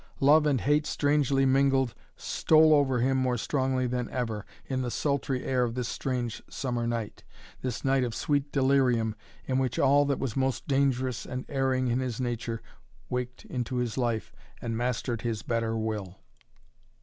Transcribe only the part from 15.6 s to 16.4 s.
will.